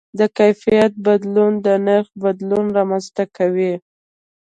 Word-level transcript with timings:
د 0.19 0.21
کیفیت 0.37 0.91
بدلون 1.05 1.51
د 1.65 1.67
نرخ 1.85 2.07
بدلون 2.23 2.65
رامنځته 2.77 3.23
کوي. 3.37 3.73